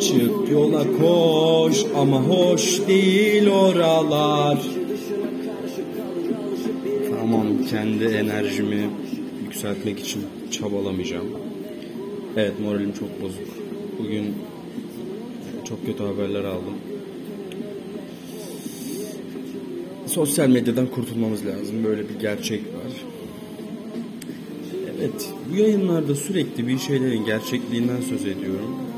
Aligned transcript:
Çık 0.00 0.50
yola 0.50 0.84
koş 1.00 1.84
ama 1.96 2.22
hoş 2.22 2.88
değil 2.88 3.48
oralar. 3.48 4.58
Tamam 7.10 7.46
kendi 7.70 8.04
enerjimi 8.04 8.90
yükseltmek 9.44 9.98
için 9.98 10.22
çabalamayacağım. 10.50 11.26
Evet 12.36 12.60
moralim 12.60 12.92
çok 12.92 13.22
bozuk. 13.22 13.48
Bugün 13.98 14.34
çok 15.68 15.86
kötü 15.86 16.02
haberler 16.02 16.44
aldım. 16.44 16.74
Sosyal 20.06 20.48
medyadan 20.48 20.86
kurtulmamız 20.86 21.46
lazım. 21.46 21.84
Böyle 21.84 22.08
bir 22.08 22.14
gerçek 22.20 22.60
var. 22.60 22.92
Evet, 24.98 25.28
bu 25.50 25.56
yayınlarda 25.56 26.14
sürekli 26.14 26.68
bir 26.68 26.78
şeylerin 26.78 27.24
gerçekliğinden 27.24 28.00
söz 28.00 28.26
ediyorum 28.26 28.91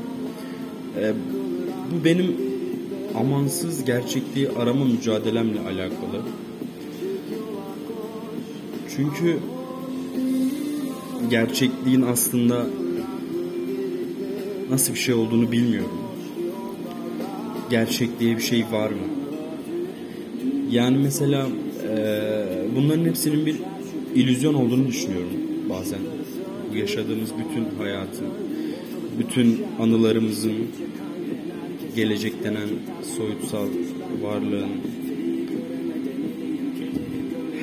ee, 0.99 1.13
bu 1.91 2.05
benim 2.05 2.35
amansız 3.15 3.85
gerçekliği 3.85 4.49
arama 4.49 4.85
mücadelemle 4.85 5.59
alakalı. 5.59 6.21
Çünkü 8.95 9.39
gerçekliğin 11.29 12.01
aslında 12.01 12.65
nasıl 14.69 14.93
bir 14.93 14.99
şey 14.99 15.15
olduğunu 15.15 15.51
bilmiyorum. 15.51 15.99
Gerçek 17.69 18.19
diye 18.19 18.37
bir 18.37 18.41
şey 18.41 18.65
var 18.71 18.89
mı? 18.89 19.07
Yani 20.71 20.97
mesela 20.97 21.47
e, 21.89 21.97
bunların 22.75 23.05
hepsinin 23.05 23.45
bir 23.45 23.55
illüzyon 24.15 24.53
olduğunu 24.53 24.87
düşünüyorum 24.87 25.29
bazen. 25.69 25.99
Yaşadığımız 26.73 27.29
bütün 27.39 27.83
hayatın, 27.83 28.27
bütün 29.19 29.63
anılarımızın, 29.79 30.53
gelecek 31.95 32.43
denen 32.43 32.69
soyutsal 33.17 33.67
varlığın, 34.21 34.69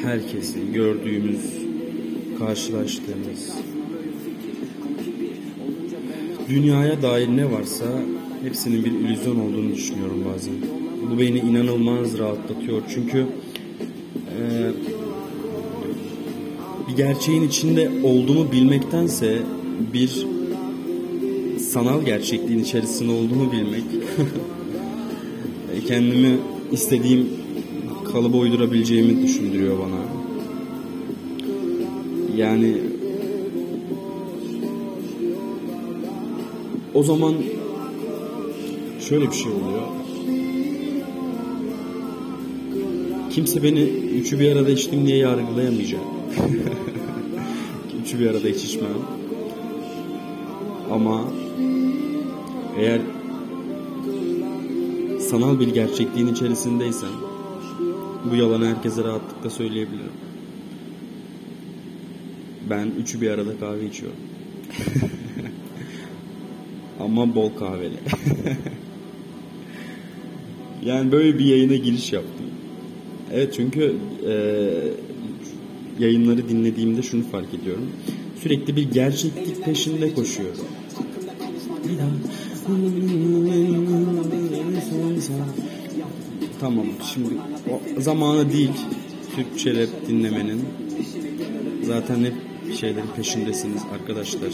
herkesin 0.03 0.73
gördüğümüz, 0.73 1.41
karşılaştığımız, 2.39 3.53
dünyaya 6.48 7.02
dair 7.02 7.29
ne 7.29 7.52
varsa 7.52 7.85
hepsinin 8.42 8.85
bir 8.85 8.91
illüzyon 8.91 9.36
olduğunu 9.36 9.74
düşünüyorum 9.74 10.24
bazen. 10.35 10.55
Bu 11.11 11.18
beni 11.18 11.39
inanılmaz 11.39 12.18
rahatlatıyor 12.18 12.83
çünkü 12.95 13.27
e, 14.39 14.70
bir 16.89 16.96
gerçeğin 16.96 17.42
içinde 17.42 17.91
olduğumu 18.02 18.52
bilmektense 18.52 19.39
bir 19.92 20.27
sanal 21.73 22.03
gerçekliğin 22.03 22.59
içerisinde 22.59 23.13
olduğumu 23.13 23.53
bilmek 23.53 23.85
kendimi 25.89 26.39
istediğim 26.73 27.29
kalıba 28.13 28.37
uydurabileceğimi 28.37 29.23
düşündürüyor 29.23 29.79
bana. 29.79 30.01
Yani 32.37 32.77
o 36.95 37.03
zaman 37.03 37.35
şöyle 39.09 39.27
bir 39.27 39.37
şey 39.37 39.53
oluyor. 39.53 39.83
Kimse 43.31 43.63
beni 43.63 43.81
üçü 44.21 44.41
bir 44.41 44.57
arada 44.57 44.71
içtim 44.71 45.07
diye 45.07 45.17
yargılayamayacak. 45.17 46.01
üçü 48.03 48.21
bir 48.21 48.27
arada 48.27 48.49
hiç 48.49 48.65
içmem. 48.65 48.89
Ama 50.91 51.25
eğer 52.79 53.01
sanal 55.21 55.61
bir 55.61 55.69
gerçekliğin 55.69 56.27
içerisindeysen 56.27 57.11
bu 58.31 58.37
yalanı 58.37 58.67
herkese 58.67 59.05
rahatlıkla 59.05 59.51
söyleyebilirim. 59.51 60.13
Ben 62.71 62.91
üçü 63.03 63.21
bir 63.21 63.31
arada 63.31 63.59
kahve 63.61 63.87
içiyorum. 63.87 64.19
Ama 67.01 67.35
bol 67.35 67.51
kahveli. 67.59 67.97
yani 70.85 71.13
böyle 71.13 71.39
bir 71.39 71.45
yayına 71.45 71.77
giriş 71.77 72.13
yaptım. 72.13 72.47
Evet 73.33 73.55
çünkü 73.57 73.95
e, 74.29 74.35
yayınları 75.99 76.49
dinlediğimde 76.49 77.03
şunu 77.03 77.25
fark 77.25 77.55
ediyorum. 77.55 77.91
Sürekli 78.43 78.77
bir 78.77 78.91
gerçeklik 78.91 79.65
peşinde 79.65 80.15
koşuyorum. 80.15 80.67
Bir 81.89 81.99
daha. 81.99 82.32
Tamam 86.61 86.86
şimdi 87.14 87.34
o 87.98 88.00
zamanı 88.00 88.52
değil 88.52 88.70
Türkçe 89.36 89.70
rap 89.70 90.08
dinlemenin. 90.08 90.64
Zaten 91.83 92.24
hep 92.24 92.34
şeylerin 92.80 93.06
peşindesiniz 93.17 93.83
arkadaşlar. 93.92 94.50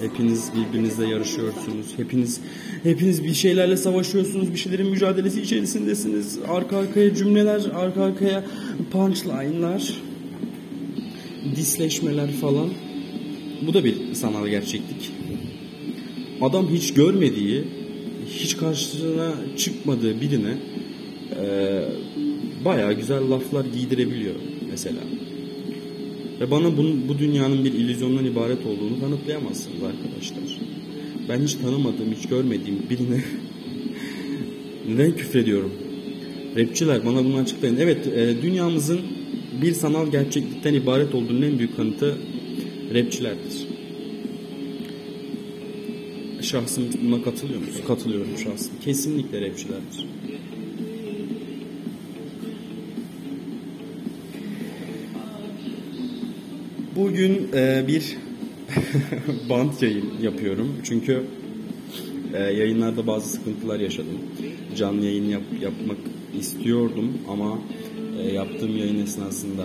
Hepiniz 0.00 0.50
birbirinizle 0.56 1.06
yarışıyorsunuz. 1.06 1.86
Hepiniz 1.96 2.40
hepiniz 2.82 3.24
bir 3.24 3.34
şeylerle 3.34 3.76
savaşıyorsunuz. 3.76 4.52
Bir 4.52 4.58
şeylerin 4.58 4.86
mücadelesi 4.86 5.40
içerisindesiniz. 5.40 6.38
Arka 6.48 6.76
arkaya 6.76 7.14
cümleler, 7.14 7.62
arka 7.74 8.02
arkaya 8.02 8.44
punchline'lar, 8.90 10.02
disleşmeler 11.56 12.30
falan. 12.30 12.68
Bu 13.66 13.74
da 13.74 13.84
bir 13.84 14.14
sanal 14.14 14.48
gerçeklik. 14.48 15.11
Adam 16.42 16.68
hiç 16.68 16.94
görmediği, 16.94 17.64
hiç 18.26 18.56
karşısına 18.56 19.34
çıkmadığı 19.56 20.20
birine 20.20 20.54
e, 21.40 21.44
bayağı 22.64 22.92
güzel 22.92 23.30
laflar 23.30 23.64
giydirebiliyor 23.64 24.34
mesela. 24.70 25.00
Ve 26.40 26.50
bana 26.50 26.76
bunun, 26.76 27.08
bu 27.08 27.18
dünyanın 27.18 27.64
bir 27.64 27.72
illüzyondan 27.72 28.24
ibaret 28.24 28.66
olduğunu 28.66 29.00
kanıtlayamazsınız 29.00 29.82
arkadaşlar. 29.82 30.60
Ben 31.28 31.40
hiç 31.40 31.54
tanımadığım, 31.54 32.12
hiç 32.18 32.28
görmediğim 32.28 32.78
birine 32.90 33.24
neden 34.88 35.16
küfrediyorum? 35.16 35.72
Rapçiler 36.56 37.06
bana 37.06 37.24
bunu 37.24 37.36
açıklayın. 37.36 37.76
Evet, 37.76 38.06
e, 38.06 38.42
dünyamızın 38.42 39.00
bir 39.62 39.72
sanal 39.72 40.10
gerçeklikten 40.10 40.74
ibaret 40.74 41.14
olduğunun 41.14 41.42
en 41.42 41.58
büyük 41.58 41.76
kanıtı 41.76 42.16
rapçilerdir. 42.94 43.61
Şahsım 46.52 46.84
buna 47.02 47.22
katılıyor 47.22 47.60
musun? 47.60 47.82
Katılıyorum 47.86 48.38
şahsım. 48.38 48.72
Kesinlikle 48.84 49.40
rapçilerdir. 49.40 50.06
Bugün 56.96 57.48
e, 57.54 57.84
bir 57.88 58.16
band 59.50 59.70
yayın 59.80 60.10
yapıyorum. 60.22 60.76
Çünkü 60.84 61.22
e, 62.34 62.38
yayınlarda 62.38 63.06
bazı 63.06 63.28
sıkıntılar 63.28 63.80
yaşadım. 63.80 64.18
Canlı 64.76 65.04
yayın 65.04 65.28
yap, 65.28 65.42
yapmak 65.62 65.98
istiyordum 66.38 67.18
ama 67.28 67.58
e, 68.22 68.32
yaptığım 68.32 68.76
yayın 68.76 69.02
esnasında 69.02 69.64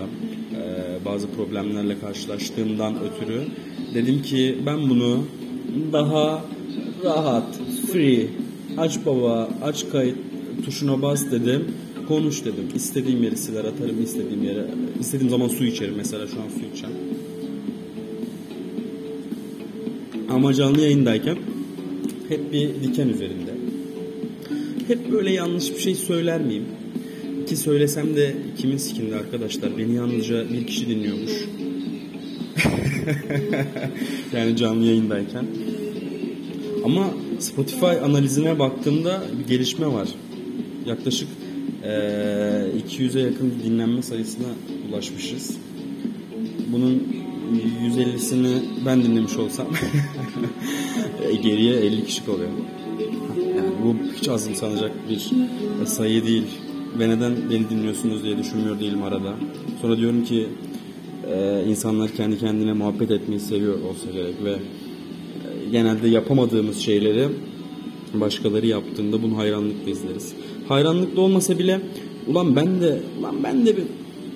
e, 0.55 1.05
bazı 1.05 1.27
problemlerle 1.31 1.99
karşılaştığımdan 1.99 2.95
ötürü 2.99 3.41
dedim 3.93 4.21
ki 4.21 4.57
ben 4.65 4.89
bunu 4.89 5.25
daha 5.93 6.43
rahat, 7.03 7.55
free, 7.91 8.27
aç 8.77 9.05
baba, 9.05 9.49
aç 9.63 9.89
kayıt 9.91 10.15
tuşuna 10.65 11.01
bas 11.01 11.31
dedim. 11.31 11.65
Konuş 12.07 12.45
dedim. 12.45 12.69
İstediğim 12.75 13.23
yeri 13.23 13.37
siler 13.37 13.65
atarım, 13.65 14.03
istediğim 14.03 14.43
yere, 14.43 14.65
istediğim 14.99 15.29
zaman 15.29 15.47
su 15.47 15.65
içerim. 15.65 15.93
Mesela 15.97 16.27
şu 16.27 16.33
an 16.33 16.47
su 16.59 16.65
içeceğim. 16.65 16.95
Ama 20.29 20.53
canlı 20.53 20.81
yayındayken 20.81 21.37
hep 22.29 22.53
bir 22.53 22.69
diken 22.83 23.09
üzerinde. 23.09 23.51
Hep 24.87 25.11
böyle 25.11 25.31
yanlış 25.31 25.73
bir 25.75 25.79
şey 25.79 25.95
söyler 25.95 26.41
miyim? 26.41 26.63
Ki 27.47 27.57
söylesem 27.57 28.15
de 28.15 28.35
kimin 28.57 28.77
sikinde 28.77 29.15
arkadaşlar? 29.15 29.77
Beni 29.77 29.95
yalnızca 29.95 30.49
bir 30.49 30.67
kişi 30.67 30.87
dinliyormuş. 30.87 31.31
yani 34.33 34.55
canlı 34.57 34.85
yayındayken. 34.85 35.45
Ama 36.87 37.07
Spotify 37.39 37.85
analizine 37.85 38.59
baktığımda 38.59 39.23
bir 39.39 39.47
gelişme 39.47 39.87
var. 39.87 40.07
Yaklaşık 40.85 41.27
e, 41.83 41.89
200'e 42.89 43.21
yakın 43.21 43.53
dinlenme 43.63 44.01
sayısına 44.01 44.47
ulaşmışız. 44.89 45.57
Bunun 46.71 47.03
150'sini 47.95 48.59
ben 48.85 49.03
dinlemiş 49.03 49.37
olsam 49.37 49.67
geriye 51.43 51.75
50 51.75 52.05
kişi 52.05 52.25
kalıyor. 52.25 52.49
Yani 53.55 53.69
bu 53.83 53.95
hiç 54.17 54.27
azımsanacak 54.27 54.91
bir 55.09 55.31
sayı 55.85 56.25
değil. 56.25 56.45
Ve 56.99 57.09
neden 57.09 57.33
beni 57.49 57.69
dinliyorsunuz 57.69 58.23
diye 58.23 58.37
düşünmüyor 58.37 58.79
değilim 58.79 59.03
arada. 59.03 59.33
Sonra 59.81 59.97
diyorum 59.97 60.23
ki 60.23 60.47
e, 61.31 61.63
insanlar 61.67 62.11
kendi 62.11 62.39
kendine 62.39 62.73
muhabbet 62.73 63.11
etmeyi 63.11 63.39
seviyor 63.39 63.81
olsa 63.81 64.11
gerek 64.11 64.35
ve 64.43 64.51
e, 64.51 64.76
genelde 65.71 66.07
yapamadığımız 66.07 66.77
şeyleri 66.77 67.27
başkaları 68.13 68.67
yaptığında 68.67 69.23
bunu 69.23 69.37
hayranlıkla 69.37 69.91
izleriz. 69.91 70.33
Hayranlıkla 70.67 71.21
olmasa 71.21 71.59
bile 71.59 71.81
Ulan 72.27 72.55
ben 72.55 72.81
de 72.81 72.99
ulan 73.19 73.43
ben 73.43 73.65
de 73.65 73.77
bir 73.77 73.83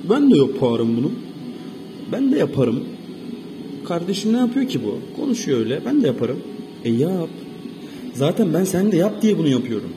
ben 0.10 0.32
de 0.32 0.38
yaparım 0.38 0.98
bunu. 0.98 1.12
Ben 2.12 2.32
de 2.32 2.38
yaparım. 2.38 2.84
Kardeşim 3.88 4.34
ne 4.34 4.38
yapıyor 4.38 4.68
ki 4.68 4.80
bu? 4.84 5.22
Konuşuyor 5.22 5.60
öyle. 5.60 5.82
Ben 5.86 6.04
de 6.04 6.08
yaparım. 6.08 6.40
E 6.84 6.92
yap. 6.92 7.30
Zaten 8.14 8.54
ben 8.54 8.64
sen 8.64 8.92
de 8.92 8.98
yap 8.98 9.22
diye 9.22 9.38
bunu 9.38 9.48
yapıyorum. 9.48 9.90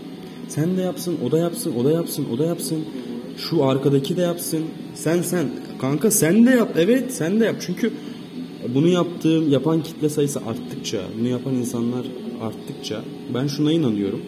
Sen 0.49 0.77
de 0.77 0.83
yapsın, 0.83 1.17
o 1.27 1.33
da 1.33 1.39
yapsın, 1.39 1.75
o 1.81 1.85
da 1.85 1.91
yapsın, 1.91 2.27
o 2.35 2.39
da 2.39 2.45
yapsın. 2.45 2.79
Şu 3.37 3.65
arkadaki 3.65 4.17
de 4.17 4.21
yapsın. 4.21 4.61
Sen 4.95 5.23
sen. 5.23 5.47
Kanka 5.81 6.11
sen 6.11 6.47
de 6.47 6.51
yap. 6.51 6.73
Evet 6.79 7.13
sen 7.13 7.41
de 7.41 7.45
yap. 7.45 7.57
Çünkü 7.67 7.93
bunu 8.75 8.89
yaptığım, 8.89 9.51
yapan 9.51 9.83
kitle 9.83 10.09
sayısı 10.09 10.41
arttıkça, 10.41 11.03
bunu 11.19 11.29
yapan 11.29 11.55
insanlar 11.55 12.07
arttıkça 12.43 13.05
ben 13.35 13.47
şuna 13.47 13.73
inanıyorum. 13.73 14.21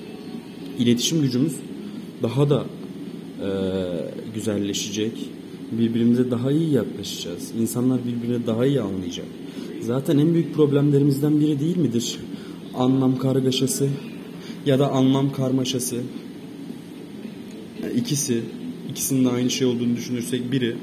İletişim 0.79 1.23
gücümüz 1.23 1.57
daha 2.23 2.51
da 2.51 2.65
e, 3.41 3.49
güzelleşecek. 4.35 5.13
Birbirimize 5.73 6.31
daha 6.31 6.53
iyi 6.53 6.73
yaklaşacağız. 6.73 7.53
İnsanlar 7.61 8.01
birbirine 8.05 8.47
daha 8.47 8.67
iyi 8.67 8.81
anlayacak. 8.81 9.27
Zaten 9.81 10.19
en 10.19 10.35
büyük 10.35 10.55
problemlerimizden 10.55 11.41
biri 11.41 11.61
değil 11.61 11.77
midir? 11.77 12.19
Anlam 12.75 13.19
kargaşası 13.19 13.89
ya 14.67 14.79
da 14.79 14.89
anlam 14.91 15.33
karmaşası. 15.33 15.97
Yani 17.83 17.95
ikisi, 17.95 18.41
ikisinin 18.91 19.25
de 19.25 19.29
aynı 19.29 19.51
şey 19.51 19.67
olduğunu 19.67 19.97
düşünürsek 19.97 20.53
biri. 20.53 20.77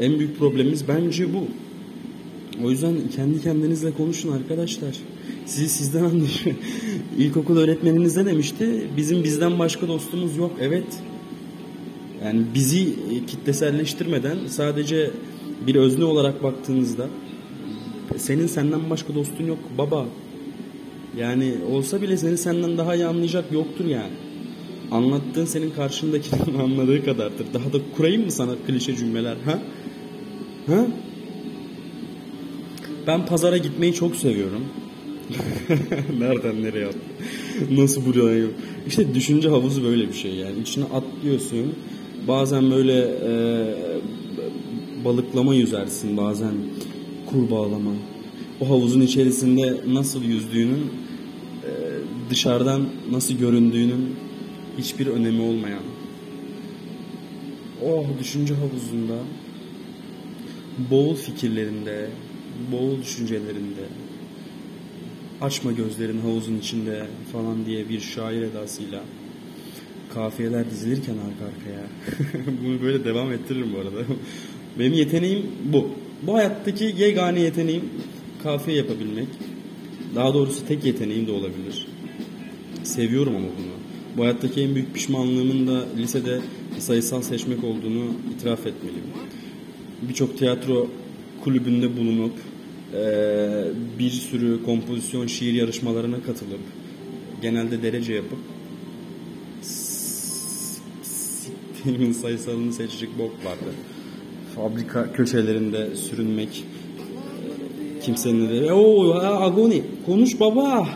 En 0.00 0.18
büyük 0.18 0.38
problemimiz 0.38 0.88
bence 0.88 1.34
bu. 1.34 1.46
O 2.64 2.70
yüzden 2.70 2.94
kendi 3.16 3.42
kendinizle 3.42 3.90
konuşun 3.90 4.32
arkadaşlar. 4.32 4.96
Sizi 5.46 5.68
sizden 5.68 6.04
anlayın. 6.04 6.56
İlkokul 7.18 7.56
öğretmeniniz 7.56 8.16
ne 8.16 8.26
demişti? 8.26 8.86
Bizim 8.96 9.24
bizden 9.24 9.58
başka 9.58 9.88
dostumuz 9.88 10.36
yok. 10.36 10.52
Evet. 10.60 10.86
Yani 12.24 12.42
bizi 12.54 12.94
kitleselleştirmeden 13.26 14.36
sadece 14.48 15.10
bir 15.66 15.74
özne 15.74 16.04
olarak 16.04 16.42
baktığınızda 16.42 17.08
senin 18.16 18.46
senden 18.46 18.90
başka 18.90 19.14
dostun 19.14 19.44
yok 19.44 19.58
baba. 19.78 20.06
Yani 21.18 21.54
olsa 21.70 22.02
bile 22.02 22.16
seni 22.16 22.38
senden 22.38 22.78
daha 22.78 22.94
iyi 22.94 23.06
anlayacak 23.06 23.52
yoktur 23.52 23.84
yani. 23.84 24.12
Anlattığın 24.90 25.44
senin 25.44 25.70
karşındakinin 25.70 26.58
anladığı 26.62 27.04
kadardır. 27.04 27.46
Daha 27.54 27.72
da 27.72 27.78
kurayım 27.96 28.24
mı 28.24 28.32
sana 28.32 28.52
klişe 28.66 28.96
cümleler 28.96 29.36
ha? 29.44 29.58
Ha? 30.66 30.86
Ben 33.06 33.26
pazara 33.26 33.56
gitmeyi 33.56 33.94
çok 33.94 34.16
seviyorum. 34.16 34.64
Nereden 36.18 36.62
nereye 36.62 36.86
attım? 36.86 37.00
Nasıl 37.70 38.06
buraya 38.06 38.46
İşte 38.86 39.14
düşünce 39.14 39.48
havuzu 39.48 39.84
böyle 39.84 40.08
bir 40.08 40.14
şey 40.14 40.34
yani. 40.34 40.58
İçine 40.62 40.84
atlıyorsun. 40.84 41.74
Bazen 42.28 42.70
böyle 42.70 42.98
e, 43.00 43.32
balıklama 45.04 45.54
yüzersin. 45.54 46.16
Bazen 46.16 46.54
kurbağalama. 47.26 47.90
O 48.60 48.68
havuzun 48.68 49.00
içerisinde 49.00 49.80
nasıl 49.88 50.22
yüzdüğünün 50.22 50.90
e, 51.64 51.70
dışarıdan 52.30 52.82
nasıl 53.10 53.34
göründüğünün 53.34 54.16
hiçbir 54.78 55.06
önemi 55.06 55.42
olmayan. 55.42 55.82
Oh 57.84 58.04
düşünce 58.20 58.54
havuzunda 58.54 59.18
boğul 60.90 61.14
fikirlerinde, 61.14 62.08
boğul 62.72 63.02
düşüncelerinde, 63.02 63.84
açma 65.40 65.72
gözlerin 65.72 66.18
havuzun 66.18 66.58
içinde 66.58 67.06
falan 67.32 67.66
diye 67.66 67.88
bir 67.88 68.00
şair 68.00 68.42
edasıyla 68.42 69.00
kafiyeler 70.14 70.70
dizilirken 70.70 71.14
arka 71.14 71.44
arkaya. 71.44 71.86
Bunu 72.64 72.82
böyle 72.82 73.04
devam 73.04 73.32
ettiririm 73.32 73.72
bu 73.74 73.78
arada. 73.78 74.04
Benim 74.78 74.92
yeteneğim 74.92 75.46
bu. 75.64 75.88
Bu 76.22 76.34
hayattaki 76.34 76.94
yegane 76.98 77.40
yeteneğim 77.40 77.84
kafiye 78.42 78.76
yapabilmek. 78.76 79.28
Daha 80.14 80.34
doğrusu 80.34 80.66
tek 80.66 80.84
yeteneğim 80.84 81.26
de 81.26 81.32
olabilir. 81.32 81.86
Seviyorum 82.82 83.36
ama 83.36 83.46
bunu. 83.46 83.72
Bu 84.16 84.22
hayattaki 84.22 84.60
en 84.60 84.74
büyük 84.74 84.94
pişmanlığımın 84.94 85.66
da 85.66 85.84
lisede 85.96 86.40
sayısal 86.78 87.22
seçmek 87.22 87.64
olduğunu 87.64 88.04
itiraf 88.34 88.66
etmeliyim. 88.66 89.04
Birçok 90.08 90.38
tiyatro 90.38 90.88
kulübünde 91.44 91.96
bulunup 91.96 92.32
bir 93.98 94.10
sürü 94.10 94.64
kompozisyon 94.64 95.26
şiir 95.26 95.52
yarışmalarına 95.52 96.22
katılıp 96.22 96.60
genelde 97.42 97.82
derece 97.82 98.12
yapıp 98.14 98.38
siktiğimin 101.82 102.12
sayısalını 102.12 102.72
seçecek 102.72 103.18
bok 103.18 103.30
vardı. 103.44 103.74
Fabrika 104.56 105.12
köşelerinde 105.12 105.96
sürünmek 105.96 106.64
kimsenin 108.02 108.48
de 108.48 108.72
o 108.72 109.14
Agoni 109.14 109.82
konuş 110.06 110.40
baba 110.40 110.88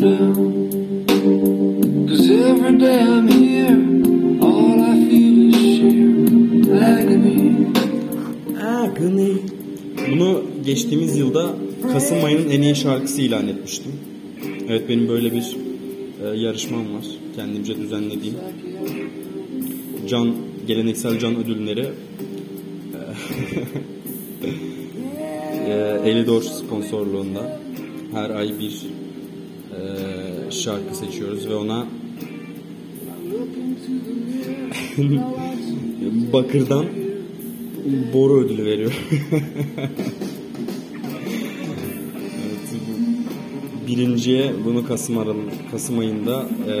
down? 0.00 0.70
Cause. 2.08 2.40
Bunu 10.10 10.42
geçtiğimiz 10.66 11.16
yılda 11.16 11.54
Kasım 11.92 12.24
ayının 12.24 12.50
en 12.50 12.62
iyi 12.62 12.76
şarkısı 12.76 13.20
ilan 13.20 13.48
etmiştim. 13.48 13.92
Evet 14.68 14.88
benim 14.88 15.08
böyle 15.08 15.32
bir 15.32 15.56
e, 16.24 16.38
yarışmam 16.38 16.80
var. 16.80 17.04
Kendimce 17.36 17.76
düzenlediğim. 17.76 18.34
Can, 20.08 20.34
geleneksel 20.66 21.18
can 21.18 21.36
ödülleri 21.36 21.86
e, 25.66 25.72
Elidor 26.10 26.42
sponsorluğunda 26.42 27.60
her 28.12 28.30
ay 28.30 28.48
bir 28.60 28.86
e, 29.70 30.50
şarkı 30.50 30.96
seçiyoruz 30.96 31.48
ve 31.48 31.54
ona 31.54 31.86
Bakır'dan 36.32 36.86
boru 38.14 38.40
ödülü 38.40 38.64
veriyor. 38.64 38.92
birinciye 43.90 44.52
bunu 44.64 44.86
Kasım, 44.86 45.18
Aralı, 45.18 45.36
Kasım 45.70 45.98
ayında 45.98 46.48
e, 46.68 46.74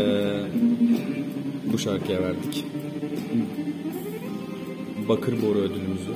bu 1.72 1.78
şarkıya 1.78 2.22
verdik. 2.22 2.64
Bakır 5.08 5.42
Boru 5.42 5.58
ödülümüzü. 5.58 6.12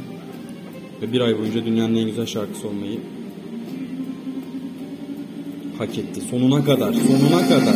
Ve 1.02 1.12
bir 1.12 1.20
ay 1.20 1.38
boyunca 1.38 1.64
dünyanın 1.64 1.96
en 1.96 2.06
güzel 2.06 2.26
şarkısı 2.26 2.68
olmayı 2.68 3.00
hak 5.78 5.98
etti. 5.98 6.20
Sonuna 6.30 6.64
kadar, 6.64 6.92
sonuna 6.92 7.48
kadar. 7.48 7.74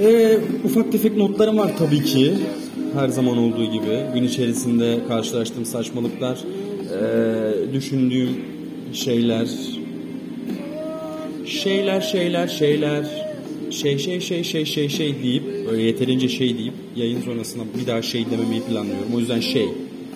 Ee, 0.00 0.38
ufak 0.64 0.92
tefek 0.92 1.16
notlarım 1.16 1.58
var 1.58 1.72
tabii 1.78 2.04
ki 2.04 2.34
her 2.94 3.08
zaman 3.08 3.38
olduğu 3.38 3.64
gibi 3.64 4.00
gün 4.14 4.24
içerisinde 4.24 4.98
karşılaştığım 5.08 5.64
saçmalıklar, 5.64 6.38
e, 6.38 7.72
düşündüğüm 7.72 8.28
şeyler, 8.92 9.48
şeyler 11.46 12.00
şeyler 12.00 12.48
şeyler, 12.48 13.04
şey 13.70 13.98
şey 13.98 14.20
şey 14.20 14.44
şey 14.44 14.64
şey 14.64 14.88
şey 14.88 15.22
deyip 15.22 15.42
böyle 15.70 15.82
yeterince 15.82 16.28
şey 16.28 16.58
deyip 16.58 16.74
yayın 16.96 17.20
sonrasında 17.20 17.64
bir 17.80 17.86
daha 17.86 18.02
şey 18.02 18.26
dememeyi 18.30 18.62
planlıyorum. 18.62 19.14
O 19.14 19.18
yüzden 19.18 19.40
şey, 19.40 19.68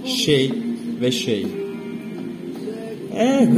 şey 0.04 0.52
ve 1.00 1.12
şey. 1.12 1.46
Eh, 3.16 3.48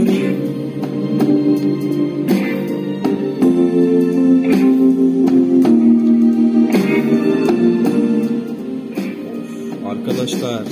Arkadaşlar, 9.87 10.65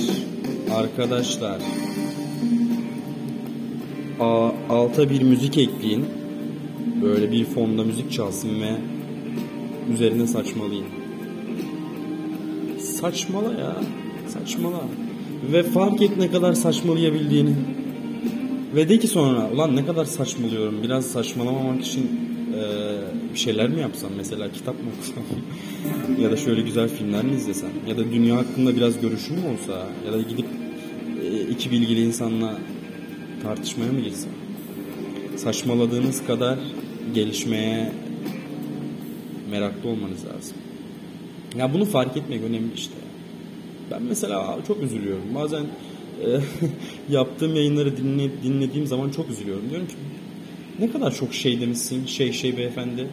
arkadaşlar. 0.75 1.61
A, 4.19 4.51
alta 4.69 5.09
bir 5.09 5.21
müzik 5.21 5.57
ekleyin. 5.57 6.05
Böyle 7.01 7.31
bir 7.31 7.45
fonda 7.45 7.83
müzik 7.83 8.11
çalsın 8.11 8.61
ve 8.61 8.75
üzerine 9.93 10.27
saçmalayın. 10.27 10.85
Saçmala 12.79 13.53
ya. 13.53 13.75
Saçmala. 14.27 14.81
Ve 15.43 15.63
fark 15.63 16.01
et 16.01 16.17
ne 16.17 16.31
kadar 16.31 16.53
saçmalayabildiğini. 16.53 17.55
Ve 18.75 18.89
de 18.89 18.99
ki 18.99 19.07
sonra 19.07 19.49
ulan 19.53 19.75
ne 19.75 19.85
kadar 19.85 20.05
saçmalıyorum. 20.05 20.83
Biraz 20.83 21.05
saçmalamamak 21.05 21.81
için 21.85 22.09
e, 22.55 23.33
bir 23.33 23.39
şeyler 23.39 23.69
mi 23.69 23.81
yapsam? 23.81 24.11
Mesela 24.17 24.51
kitap 24.51 24.75
mı 24.75 24.89
okusam? 24.97 25.23
ya 26.23 26.31
da 26.31 26.37
şöyle 26.37 26.61
güzel 26.61 26.89
filmler 26.89 27.23
mi 27.23 27.35
izlesem? 27.35 27.69
Ya 27.87 27.97
da 27.97 28.11
dünya 28.11 28.37
hakkında 28.37 28.75
biraz 28.75 29.01
görüşüm 29.01 29.35
mü 29.35 29.41
olsa? 29.47 29.87
Ya 30.05 30.13
da 30.13 30.21
gidip 30.21 30.45
e, 31.23 31.41
iki 31.41 31.71
bilgili 31.71 32.05
insanla 32.05 32.57
tartışmaya 33.43 33.91
mı 33.91 33.99
girsem? 33.99 34.31
Saçmaladığınız 35.35 36.25
kadar 36.25 36.59
gelişmeye 37.15 37.91
meraklı 39.51 39.89
olmanız 39.89 40.25
lazım. 40.25 40.57
Ya 41.57 41.73
bunu 41.73 41.85
fark 41.85 42.17
etmek 42.17 42.43
önemli 42.43 42.73
işte. 42.75 42.98
Ben 43.91 44.03
mesela 44.03 44.57
çok 44.67 44.83
üzülüyorum. 44.83 45.35
Bazen 45.35 45.63
e, 45.63 46.27
yaptığım 47.09 47.55
yayınları 47.55 47.97
dinle, 47.97 48.29
dinlediğim 48.43 48.87
zaman 48.87 49.09
çok 49.09 49.29
üzülüyorum. 49.29 49.69
Diyorum 49.69 49.87
ki 49.87 49.93
ne 50.79 50.91
kadar 50.91 51.15
çok 51.15 51.33
şey 51.33 51.61
demişsin 51.61 52.05
şey 52.05 52.33
şey 52.33 52.57
beyefendi. 52.57 53.07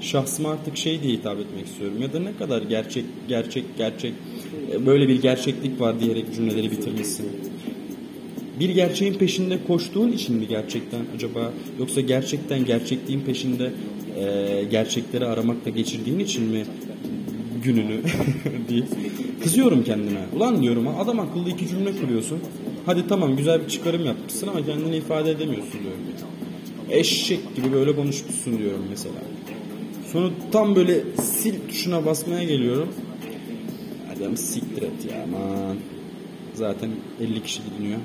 Şahsıma 0.00 0.50
artık 0.50 0.76
şey 0.76 1.02
diye 1.02 1.12
hitap 1.12 1.38
etmek 1.38 1.66
istiyorum. 1.66 2.02
Ya 2.02 2.12
da 2.12 2.20
ne 2.20 2.36
kadar 2.36 2.62
gerçek 2.62 3.04
gerçek 3.28 3.64
gerçek 3.78 4.12
e, 4.72 4.86
böyle 4.86 5.08
bir 5.08 5.22
gerçeklik 5.22 5.80
var 5.80 6.00
diyerek 6.00 6.34
cümleleri 6.34 6.70
bitirmişsin. 6.70 7.26
Bir 8.60 8.68
gerçeğin 8.68 9.14
peşinde 9.14 9.58
koştuğun 9.66 10.12
için 10.12 10.36
mi 10.36 10.48
gerçekten 10.48 11.00
acaba 11.16 11.52
yoksa 11.78 12.00
gerçekten 12.00 12.64
gerçekliğin 12.64 13.20
peşinde 13.20 13.72
e, 14.18 14.64
gerçekleri 14.70 15.26
aramakla 15.26 15.70
geçirdiğin 15.70 16.18
için 16.18 16.44
mi 16.44 16.64
gününü 17.64 18.00
diye 18.68 18.82
kızıyorum 19.42 19.84
kendime. 19.84 20.26
Ulan 20.36 20.62
diyorum 20.62 20.88
adam 20.88 21.20
akıllı 21.20 21.50
iki 21.50 21.68
cümle 21.68 21.92
kuruyorsun. 22.00 22.38
Hadi 22.86 23.08
tamam 23.08 23.36
güzel 23.36 23.60
bir 23.62 23.68
çıkarım 23.68 24.04
yapmışsın 24.04 24.48
ama 24.48 24.66
kendini 24.66 24.96
ifade 24.96 25.30
edemiyorsun 25.30 25.80
diyorum. 25.82 26.00
Eşek 26.90 27.56
gibi 27.56 27.72
böyle 27.72 27.96
konuşmuşsun 27.96 28.58
diyorum 28.58 28.84
mesela. 28.90 29.14
Sonra 30.12 30.28
tam 30.52 30.76
böyle 30.76 31.04
sil 31.30 31.56
tuşuna 31.68 32.06
basmaya 32.06 32.44
geliyorum. 32.44 32.88
Adam 34.16 34.36
siktir 34.36 34.82
et 34.82 35.04
ya 35.10 35.24
aman. 35.24 35.76
Zaten 36.54 36.90
50 37.20 37.42
kişi 37.42 37.60
dinliyor. 37.78 37.98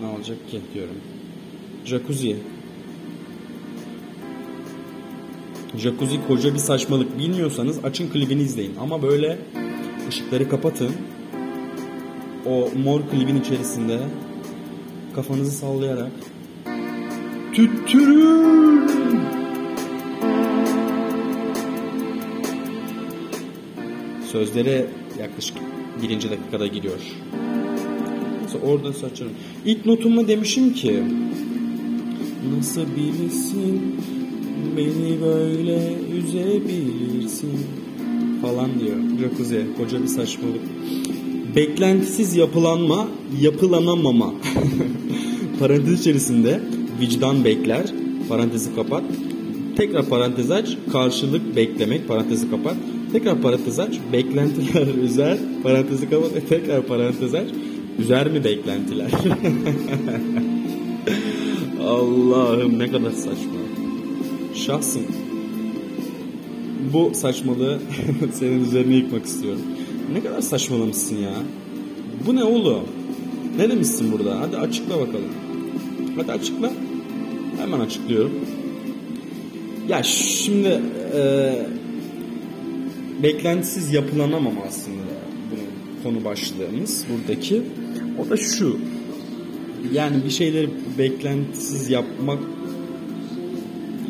Ne 0.00 0.06
olacak 0.06 0.50
ki 0.50 0.60
diyorum. 0.74 0.96
Jacuzzi. 1.84 2.36
Jacuzzi 5.76 6.26
koca 6.28 6.54
bir 6.54 6.58
saçmalık 6.58 7.18
bilmiyorsanız 7.18 7.84
açın 7.84 8.08
klibini 8.10 8.42
izleyin. 8.42 8.74
Ama 8.80 9.02
böyle 9.02 9.38
ışıkları 10.12 10.48
kapatın. 10.48 10.90
O 12.46 12.70
mor 12.84 13.00
klibin 13.10 13.40
içerisinde 13.40 13.98
kafanızı 15.14 15.50
sallayarak 15.50 16.12
tüttürün 17.52 18.90
sözlere 24.32 24.86
yaklaşık 25.20 25.56
birinci 26.02 26.30
dakikada 26.30 26.66
giriyor. 26.66 27.00
Mesela 28.42 28.64
orada 28.66 28.92
saçarım. 28.92 29.32
İlk 29.64 29.86
notumda 29.86 30.28
demişim 30.28 30.74
ki 30.74 31.02
Nasıl 32.58 32.86
bilirsin 32.96 33.96
beni 34.76 35.20
böyle 35.22 35.94
üzebilirsin 36.18 37.81
falan 38.42 38.70
diyor. 38.80 38.96
Jacuzzi 39.20 39.66
koca 39.78 40.02
bir 40.02 40.06
saçmalık. 40.06 40.60
Beklentisiz 41.56 42.36
yapılanma, 42.36 43.08
yapılanamama. 43.40 44.34
Parantez 45.58 46.00
içerisinde 46.00 46.60
vicdan 47.00 47.44
bekler, 47.44 47.92
parantezi 48.28 48.74
kapat. 48.74 49.02
Tekrar 49.76 50.06
parantez 50.06 50.50
aç, 50.50 50.76
karşılık 50.92 51.56
beklemek, 51.56 52.08
parantezi 52.08 52.50
kapat. 52.50 52.76
Tekrar 53.12 53.42
parantez 53.42 53.78
aç, 53.78 53.98
beklentiler 54.12 54.86
üzer, 55.04 55.38
parantezi 55.62 56.10
kapat. 56.10 56.30
Tekrar 56.48 56.82
parantez 56.82 57.34
aç, 57.34 57.48
üzer 57.98 58.30
mi 58.30 58.44
beklentiler? 58.44 59.10
Allah'ım 61.86 62.78
ne 62.78 62.90
kadar 62.90 63.10
saçma. 63.10 63.62
Şahsım 64.54 65.02
bu 66.92 67.10
saçmalığı 67.14 67.78
senin 68.32 68.64
üzerine 68.64 68.94
yıkmak 68.94 69.26
istiyorum. 69.26 69.62
Ne 70.12 70.22
kadar 70.22 70.40
saçmalamışsın 70.40 71.16
ya. 71.16 71.34
Bu 72.26 72.36
ne 72.36 72.44
oğlum? 72.44 72.82
Ne 73.56 73.70
demişsin 73.70 74.12
burada? 74.12 74.40
Hadi 74.40 74.56
açıkla 74.56 75.00
bakalım. 75.00 75.32
Hadi 76.16 76.32
açıkla. 76.32 76.72
Hemen 77.58 77.80
açıklıyorum. 77.80 78.32
Ya 79.88 80.02
şimdi 80.02 80.80
e, 81.14 81.52
beklentisiz 83.22 83.92
yapılanamam 83.92 84.54
aslında 84.68 85.02
bunun 85.50 86.02
konu 86.02 86.24
başlığımız 86.24 87.04
buradaki. 87.10 87.62
O 88.26 88.30
da 88.30 88.36
şu. 88.36 88.78
Yani 89.92 90.24
bir 90.24 90.30
şeyleri 90.30 90.70
beklentisiz 90.98 91.90
yapmak 91.90 92.38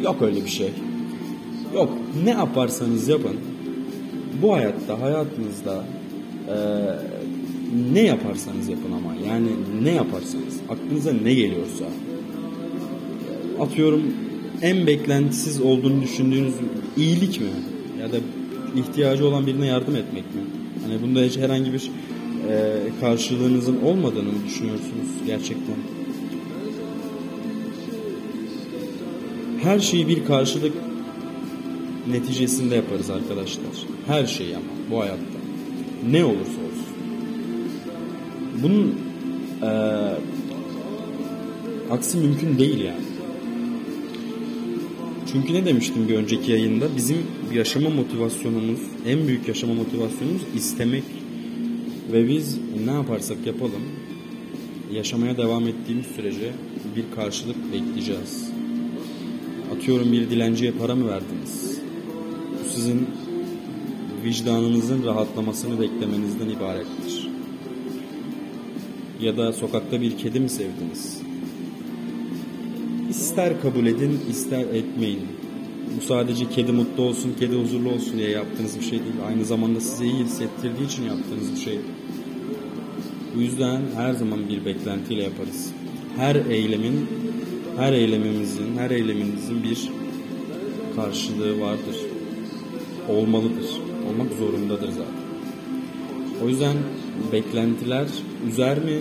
yok 0.02 0.22
öyle 0.22 0.44
bir 0.44 0.50
şey. 0.50 0.70
Yok. 1.74 2.01
Ne 2.24 2.30
yaparsanız 2.30 3.08
yapın. 3.08 3.36
Bu 4.42 4.52
hayatta, 4.52 5.00
hayatınızda 5.00 5.84
e, 6.48 6.56
ne 7.92 8.00
yaparsanız 8.00 8.68
yapın 8.68 8.92
ama. 8.92 9.14
Yani 9.28 9.48
ne 9.82 9.90
yaparsanız. 9.90 10.60
Aklınıza 10.68 11.12
ne 11.12 11.34
geliyorsa. 11.34 11.84
Atıyorum 13.60 14.02
en 14.62 14.86
beklentisiz 14.86 15.60
olduğunu 15.60 16.02
düşündüğünüz 16.02 16.54
iyilik 16.96 17.40
mi? 17.40 17.46
Ya 18.00 18.12
da 18.12 18.16
ihtiyacı 18.76 19.26
olan 19.26 19.46
birine 19.46 19.66
yardım 19.66 19.96
etmek 19.96 20.24
mi? 20.24 20.40
Hani 20.86 21.02
bunda 21.02 21.20
hiç 21.20 21.36
herhangi 21.36 21.72
bir 21.72 21.90
e, 22.48 22.78
karşılığınızın 23.00 23.82
olmadığını 23.82 24.22
mı 24.22 24.38
düşünüyorsunuz 24.46 25.08
gerçekten? 25.26 25.76
Her 29.62 29.78
şeyi 29.78 30.08
bir 30.08 30.24
karşılık 30.24 30.72
neticesinde 32.10 32.74
yaparız 32.74 33.10
arkadaşlar. 33.10 33.86
Her 34.06 34.26
şeyi 34.26 34.56
ama 34.56 34.66
bu 34.90 35.00
hayatta. 35.00 35.38
Ne 36.10 36.24
olursa 36.24 36.40
olsun. 36.40 36.92
Bunun 38.62 38.94
e, 39.62 39.70
aksi 41.90 42.18
mümkün 42.18 42.58
değil 42.58 42.80
yani. 42.80 43.12
Çünkü 45.32 45.54
ne 45.54 45.66
demiştim 45.66 46.08
bir 46.08 46.14
önceki 46.14 46.52
yayında? 46.52 46.96
Bizim 46.96 47.16
yaşama 47.54 47.90
motivasyonumuz, 47.90 48.80
en 49.06 49.28
büyük 49.28 49.48
yaşama 49.48 49.74
motivasyonumuz 49.74 50.42
istemek. 50.56 51.04
Ve 52.12 52.28
biz 52.28 52.58
ne 52.84 52.90
yaparsak 52.90 53.46
yapalım, 53.46 53.82
yaşamaya 54.92 55.36
devam 55.36 55.68
ettiğimiz 55.68 56.06
sürece 56.06 56.52
bir 56.96 57.04
karşılık 57.16 57.56
bekleyeceğiz. 57.72 58.50
Atıyorum 59.76 60.12
bir 60.12 60.30
dilenciye 60.30 60.72
para 60.72 60.94
mı 60.94 61.08
verdiniz? 61.08 61.71
Sizin 62.82 63.08
vicdanınızın 64.24 65.06
rahatlamasını 65.06 65.80
beklemenizden 65.80 66.48
ibarettir. 66.48 67.28
Ya 69.20 69.36
da 69.36 69.52
sokakta 69.52 70.00
bir 70.00 70.18
kedi 70.18 70.40
mi 70.40 70.48
sevdiniz? 70.48 71.20
İster 73.10 73.62
kabul 73.62 73.86
edin, 73.86 74.20
ister 74.30 74.60
etmeyin. 74.60 75.20
Bu 75.96 76.04
sadece 76.04 76.48
kedi 76.48 76.72
mutlu 76.72 77.02
olsun, 77.02 77.34
kedi 77.40 77.56
huzurlu 77.56 77.88
olsun 77.88 78.18
diye 78.18 78.30
yaptığınız 78.30 78.78
bir 78.78 78.84
şey 78.84 78.98
değil. 78.98 79.14
Aynı 79.28 79.44
zamanda 79.44 79.80
size 79.80 80.04
iyi 80.04 80.24
hissettirdiği 80.24 80.86
için 80.86 81.02
yaptığınız 81.02 81.52
bir 81.52 81.60
şey. 81.60 81.78
Bu 83.36 83.40
yüzden 83.40 83.80
her 83.96 84.12
zaman 84.12 84.48
bir 84.48 84.64
beklentiyle 84.64 85.22
yaparız. 85.22 85.70
Her 86.16 86.34
eylemin, 86.34 87.06
her 87.76 87.92
eylemimizin, 87.92 88.76
her 88.78 88.90
eyleminizin 88.90 89.62
bir 89.62 89.90
karşılığı 90.96 91.60
vardır. 91.60 92.11
Olmalıdır. 93.08 93.66
Olmak 94.08 94.32
zorundadır 94.38 94.88
zaten. 94.88 95.22
O 96.44 96.48
yüzden 96.48 96.76
beklentiler 97.32 98.06
üzer 98.48 98.78
mi? 98.78 98.98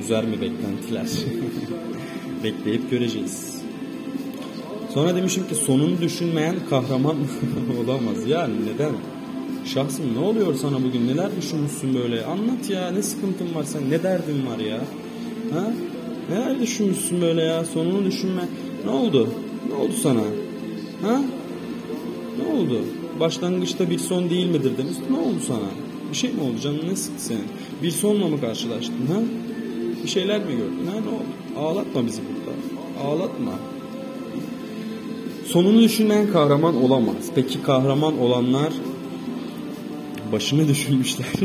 Üzer 0.00 0.24
mi 0.24 0.40
beklentiler? 0.40 1.06
Bekleyip 2.44 2.90
göreceğiz. 2.90 3.56
Sonra 4.94 5.16
demişim 5.16 5.48
ki 5.48 5.54
sonunu 5.54 6.00
düşünmeyen 6.00 6.54
kahraman 6.70 7.16
olamaz. 7.84 8.26
Yani 8.28 8.54
neden? 8.74 8.92
Şahsım 9.64 10.14
ne 10.14 10.18
oluyor 10.18 10.54
sana 10.54 10.82
bugün? 10.82 11.06
Neler 11.06 11.36
düşünmüşsün 11.36 11.94
böyle? 11.94 12.24
Anlat 12.24 12.70
ya. 12.70 12.90
Ne 12.90 13.02
sıkıntın 13.02 13.54
var 13.54 13.64
sen? 13.64 13.90
Ne 13.90 14.02
derdin 14.02 14.46
var 14.46 14.58
ya? 14.58 14.78
Ha? 15.54 15.70
Neler 16.30 16.60
düşünmüşsün 16.60 17.20
böyle 17.20 17.42
ya? 17.42 17.64
Sonunu 17.64 18.04
düşünme. 18.04 18.42
Ne 18.84 18.90
oldu? 18.90 19.28
Ne 19.68 19.74
oldu 19.74 19.92
sana? 20.02 20.20
Ha? 21.02 21.20
Oldu? 22.56 22.80
Başlangıçta 23.20 23.90
bir 23.90 23.98
son 23.98 24.30
değil 24.30 24.46
midir 24.46 24.78
demiş. 24.78 24.96
Ne 25.10 25.16
oldu 25.16 25.38
sana? 25.46 25.70
Bir 26.10 26.16
şey 26.16 26.32
mi 26.32 26.40
oldu? 26.40 26.60
Canın 26.62 26.88
ne 26.88 26.96
sıktı 26.96 27.24
senin? 27.24 27.44
Bir 27.82 27.90
sonla 27.90 28.26
mı 28.28 28.40
karşılaştın? 28.40 29.06
Ha? 29.12 29.20
bir 30.06 30.10
şeyler 30.10 30.38
mi 30.38 30.56
gördün? 30.56 30.86
Ha 30.86 31.00
ne 31.00 31.08
oldu? 31.08 31.24
Ağlatma 31.56 32.06
bizi 32.06 32.20
burada. 32.22 32.56
Ağlatma. 33.08 33.52
Sonunu 35.46 35.82
düşünen 35.82 36.32
kahraman 36.32 36.84
olamaz. 36.84 37.30
Peki 37.34 37.62
kahraman 37.62 38.18
olanlar 38.18 38.72
başını 40.32 40.68
düşünmüşler. 40.68 41.26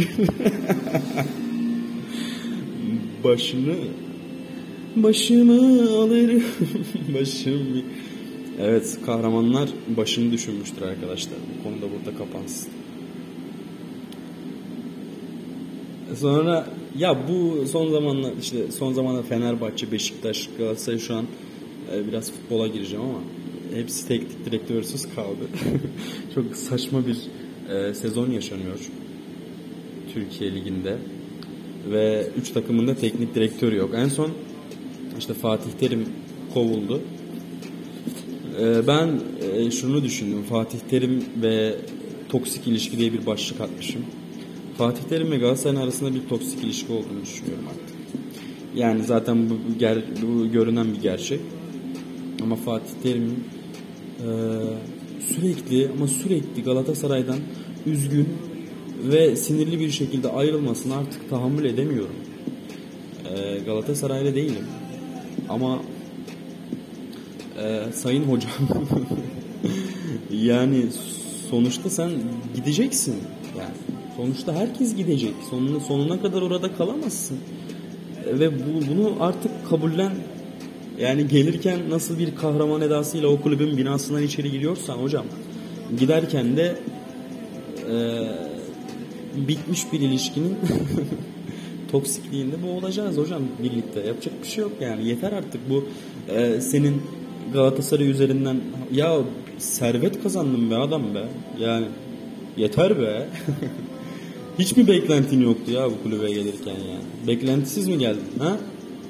başını 3.24 3.76
başımı 4.96 5.90
alırım 5.92 6.44
başım 7.20 7.84
evet 8.60 8.98
kahramanlar 9.06 9.70
başını 9.98 10.32
düşünmüştür 10.32 10.82
arkadaşlar 10.82 11.36
bu 11.60 11.64
konuda 11.64 11.86
burada 11.96 12.18
kapansın 12.18 12.72
sonra 16.16 16.68
ya 16.98 17.18
bu 17.28 17.68
son 17.68 17.92
zamanlar 17.92 18.32
işte 18.42 18.72
son 18.72 18.94
zamanlarda 18.94 19.28
Fenerbahçe, 19.28 19.92
Beşiktaş, 19.92 20.50
Galatasaray 20.58 21.00
şu 21.00 21.16
an 21.16 21.26
e, 21.94 22.08
biraz 22.08 22.32
futbola 22.32 22.68
gireceğim 22.68 23.06
ama 23.06 23.20
hepsi 23.74 24.08
teknik 24.08 24.46
direktörsüz 24.46 25.16
kaldı. 25.16 25.48
Çok 26.36 26.56
saçma 26.56 27.00
bir 27.08 27.18
e, 27.76 27.94
sezon 27.94 28.32
yaşanıyor 28.32 28.80
Türkiye 30.14 30.56
Ligi'nde 30.56 30.98
ve 31.92 32.28
3 32.38 32.50
takımında 32.50 32.96
teknik 32.96 33.36
direktör 33.36 33.74
yok. 33.74 33.90
En 33.96 34.08
son 34.08 34.32
işte 35.20 35.34
Fatih 35.34 35.72
Terim 35.80 36.06
kovuldu. 36.54 37.02
E, 38.62 38.88
ben 38.88 39.20
e, 39.42 39.72
şunu 39.72 40.04
düşündüm. 40.04 40.44
Fatih 40.50 40.80
Terim 40.90 41.24
ve 41.42 41.76
toksik 42.30 42.68
ilişki 42.68 42.98
diye 42.98 43.14
bir 43.14 43.26
başlık 43.26 43.62
atmışım. 43.62 44.02
Fatih 44.78 45.04
Terim 45.04 45.32
ve 45.32 45.38
Galatasaray'ın 45.38 45.82
arasında 45.82 46.16
bir 46.16 46.30
toksik 46.30 46.64
ilişki 46.64 46.92
olduğunu 46.92 47.22
düşünüyorum 47.24 47.66
artık. 47.70 47.96
Yani 48.76 49.04
zaten 49.04 49.50
bu, 49.50 49.54
bu 50.22 50.52
görünen 50.52 50.94
bir 50.94 51.02
gerçek. 51.02 51.40
Ama 52.44 52.56
Fatih 52.56 52.94
Terim'in 53.04 53.44
e, 54.20 54.30
sürekli 55.20 55.90
ama 55.98 56.08
sürekli 56.08 56.64
Galatasaray'dan 56.64 57.40
üzgün 57.86 58.30
ve 59.04 59.36
sinirli 59.36 59.80
bir 59.80 59.92
şekilde 59.92 60.30
ayrılmasını 60.30 60.96
artık 60.96 61.30
tahammül 61.30 61.66
edemiyorum. 61.66 62.16
E, 63.30 63.60
Galatasaraylı 63.60 64.36
değilim. 64.36 64.66
Ama 65.50 65.80
e, 67.64 67.92
sayın 67.92 68.24
hocam 68.24 68.52
yani 70.32 70.86
sonuçta 71.50 71.90
sen 71.90 72.12
gideceksin. 72.56 73.16
Yani 73.60 73.74
sonuçta 74.18 74.54
herkes 74.54 74.96
gidecek. 74.96 75.34
Sonuna, 75.50 75.80
sonuna 75.80 76.22
kadar 76.22 76.42
orada 76.42 76.74
kalamazsın. 76.74 77.38
E, 78.26 78.40
ve 78.40 78.52
bu, 78.54 78.88
bunu 78.92 79.16
artık 79.20 79.52
kabullen 79.70 80.12
yani 81.00 81.28
gelirken 81.28 81.80
nasıl 81.90 82.20
bir 82.20 82.36
kahraman 82.36 82.82
edasıyla 82.82 83.28
o 83.28 83.42
kulübün 83.42 83.78
binasından 83.78 84.24
içeri 84.24 84.52
giriyorsan 84.52 84.98
hocam 84.98 85.26
giderken 86.00 86.58
de 86.58 86.76
e, 87.90 87.96
bitmiş 89.48 89.94
bir 89.94 90.00
ilişkinin 90.00 90.58
toksikliğinde 91.92 92.56
bu 92.64 92.70
olacağız 92.70 93.18
hocam 93.18 93.42
birlikte. 93.64 94.00
Yapacak 94.00 94.34
bir 94.44 94.48
şey 94.48 94.62
yok 94.62 94.72
yani. 94.82 95.08
Yeter 95.08 95.32
artık 95.32 95.70
bu 95.70 95.86
e, 96.30 96.62
senin 96.62 97.02
Galatasaray 97.54 98.10
üzerinden 98.10 98.58
ya 98.92 99.18
servet 99.58 100.24
kazandım 100.24 100.72
be 100.72 100.78
adam 100.78 101.16
be. 101.16 101.28
Yani 101.60 101.86
yeter 102.58 103.00
be. 103.00 103.28
Hiç 104.60 104.78
mi 104.78 104.88
beklentin 104.88 105.42
yoktu 105.42 105.72
ya 105.72 105.90
bu 105.92 106.04
kulübe 106.04 106.32
gelirken 106.32 106.72
yani? 106.72 107.28
Beklentisiz 107.28 107.88
mi 107.88 107.98
geldin 107.98 108.40
ha? 108.40 108.58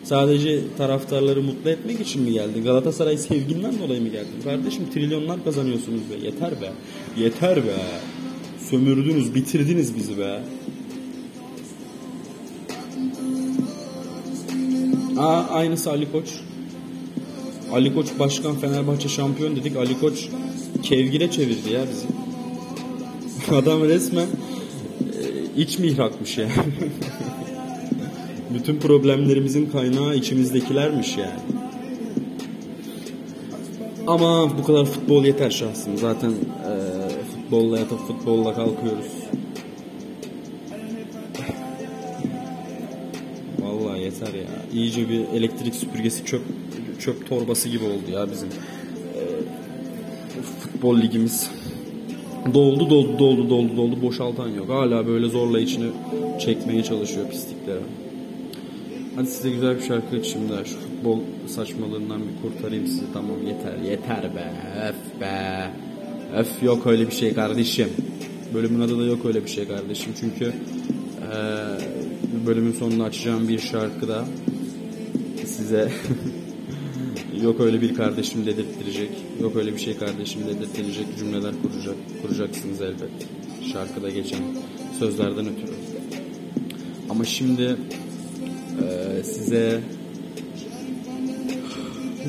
Sadece 0.04 0.60
taraftarları 0.78 1.42
mutlu 1.42 1.70
etmek 1.70 2.00
için 2.00 2.22
mi 2.22 2.32
geldin? 2.32 2.64
Galatasaray 2.64 3.18
sevginden 3.18 3.80
dolayı 3.80 4.02
mı 4.02 4.08
geldin? 4.08 4.42
Kardeşim 4.44 4.90
trilyonlar 4.94 5.44
kazanıyorsunuz 5.44 6.02
be. 6.02 6.26
Yeter 6.26 6.62
be. 6.62 6.72
Yeter 7.18 7.58
be. 7.58 7.76
Sömürdünüz, 8.70 9.36
bitirdiniz 9.36 9.96
bizi 9.96 10.18
be. 10.18 10.42
Aa, 15.18 15.44
aynısı 15.50 15.92
Ali 15.92 16.12
Koç. 16.12 16.28
Ali 17.74 17.94
Koç 17.94 18.08
başkan 18.20 18.56
Fenerbahçe 18.56 19.10
şampiyon 19.10 19.56
dedik. 19.56 19.78
Ali 19.78 20.00
Koç 20.00 20.30
kevgire 20.84 21.32
çevirdi 21.32 21.74
ya 21.74 21.82
bizi. 21.92 22.06
Adam 23.56 23.84
resmen 23.84 24.28
e, 24.28 24.30
iç 25.62 25.80
mihrakmış 25.80 26.38
ya. 26.38 26.48
Bütün 28.54 28.80
problemlerimizin 28.80 29.66
kaynağı 29.66 30.16
içimizdekilermiş 30.16 31.18
yani. 31.18 31.40
Ama 34.08 34.58
bu 34.58 34.64
kadar 34.64 34.86
futbol 34.86 35.26
yeter 35.26 35.50
şahsım. 35.50 35.98
Zaten 35.98 36.30
e, 36.30 36.74
futbolla 37.34 37.80
yatıp 37.80 38.00
futbolla 38.08 38.54
kalkıyoruz. 38.54 39.12
Vallahi 43.60 44.02
yeter 44.02 44.34
ya. 44.34 44.66
İyice 44.74 45.10
bir 45.10 45.20
elektrik 45.20 45.76
süpürgesi 45.76 46.26
çöp 46.26 46.42
çöp 47.02 47.30
torbası 47.30 47.70
gibi 47.70 47.84
oldu 47.84 48.12
ya 48.14 48.32
bizim 48.32 48.48
e, 48.48 49.22
futbol 50.42 51.02
ligimiz. 51.02 51.50
Doldu 52.54 52.90
doldu 52.90 53.20
doldu 53.20 53.50
doldu 53.50 53.78
doldu 53.78 54.02
boşaltan 54.02 54.48
yok. 54.48 54.70
Hala 54.70 55.08
böyle 55.08 55.30
zorla 55.30 55.60
içini 55.60 55.92
çekmeye 56.40 56.84
çalışıyor 56.84 57.30
pisliklere. 57.30 57.80
Hadi 59.16 59.28
size 59.28 59.50
güzel 59.50 59.76
bir 59.76 59.82
şarkı 59.82 60.16
açayım 60.16 60.50
da 60.50 60.66
şu 60.66 60.76
futbol 60.76 61.20
saçmalığından 61.48 62.22
bir 62.22 62.42
kurtarayım 62.42 62.88
sizi. 62.88 63.14
Tamam 63.14 63.48
yeter 63.48 63.78
yeter 63.90 64.36
be. 64.36 64.54
Öf 64.90 65.22
be. 65.22 65.70
Öf 66.38 66.64
yok 66.64 66.88
öyle 66.88 67.08
bir 67.08 67.12
şey 67.12 67.34
kardeşim. 67.34 67.90
Bölümün 68.54 68.80
adı 68.80 69.00
da 69.00 69.04
yok 69.04 69.26
öyle 69.26 69.44
bir 69.44 69.50
şey 69.50 69.68
kardeşim. 69.68 70.14
Çünkü 70.20 70.46
e, 70.46 71.38
bölümün 72.48 72.72
sonunda 72.72 73.04
açacağım 73.04 73.48
bir 73.48 73.60
şarkıda 73.60 74.26
size 75.46 75.92
yok 77.42 77.60
öyle 77.60 77.82
bir 77.82 77.96
kardeşim 77.96 78.46
dedirttirecek. 78.46 79.10
Yok 79.42 79.56
öyle 79.56 79.74
bir 79.74 79.80
şey 79.80 79.98
kardeşim 79.98 80.42
dedirttirecek 80.48 81.06
cümleler 81.20 81.54
kuracak, 81.62 81.96
kuracaksınız 82.22 82.82
elbet. 82.82 83.28
Şarkıda 83.74 84.10
geçen 84.10 84.40
sözlerden 85.00 85.46
ötürü. 85.46 85.76
Ama 87.10 87.26
şimdi 87.26 87.78
ee, 88.82 89.24
size 89.24 89.82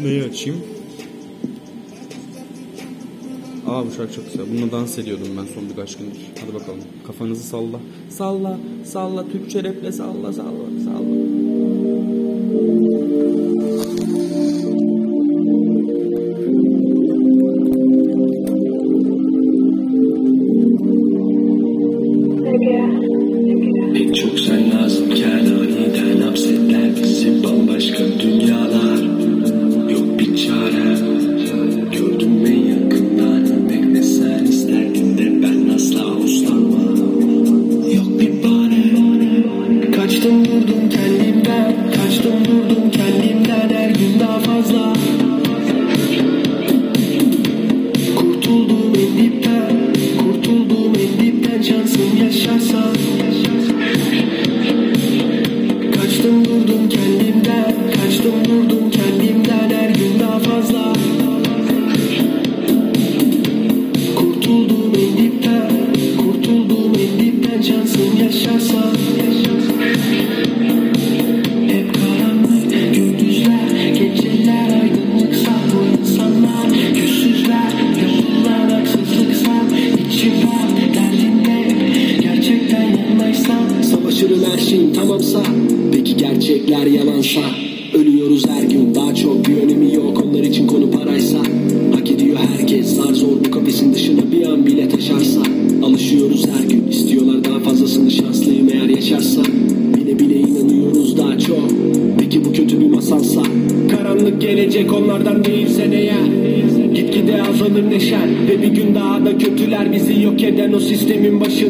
neyi 0.02 0.22
açayım? 0.22 0.60
Aa 3.66 3.86
bu 3.86 3.90
şarkı 3.90 4.14
çok 4.14 4.24
güzel. 4.24 4.46
Bununla 4.52 4.72
dans 4.72 4.98
ediyordum 4.98 5.28
ben 5.36 5.54
son 5.54 5.70
birkaç 5.70 5.96
gündür. 5.96 6.18
Hadi 6.40 6.54
bakalım. 6.54 6.80
Kafanızı 7.06 7.42
salla. 7.42 7.80
Salla, 8.08 8.58
salla. 8.84 9.28
Türkçe 9.28 9.64
raple 9.64 9.92
salla, 9.92 10.32
salla, 10.32 10.66
salla. 10.84 11.32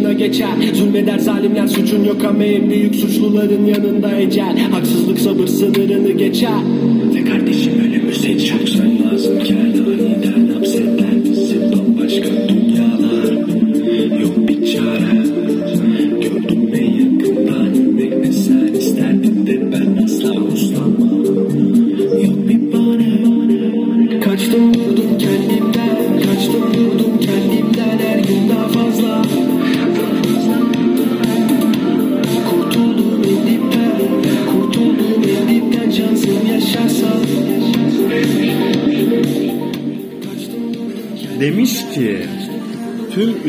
Başına 0.03 0.13
geçer. 0.13 0.75
Zulmeder 0.75 1.19
zalimler 1.19 1.67
suçun 1.67 2.05
yok 2.05 2.25
ama 2.25 2.45
en 2.45 2.71
büyük 2.71 2.95
suçluların 2.95 3.67
yanında 3.67 4.21
ecel. 4.21 4.59
Haksızlık 4.71 5.19
sabır 5.19 5.47
sınırını 5.47 6.11
geçer. 6.11 6.61
Ve 7.15 7.25
kardeşim 7.25 7.73
ölümü 7.81 8.15
seç. 8.15 8.53
Yoksan 8.53 8.99
lazımken 9.05 9.72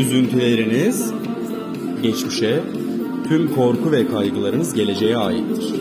üzüntüleriniz 0.04 1.12
geçmişe, 2.04 2.64
tüm 3.28 3.56
korku 3.56 3.92
ve 3.92 4.08
kaygılarınız 4.08 4.74
geleceğe 4.74 5.18
aittir. 5.18 5.74